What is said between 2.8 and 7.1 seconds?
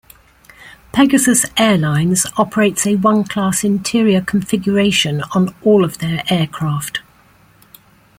a one-class interior configuration on all of their aircraft.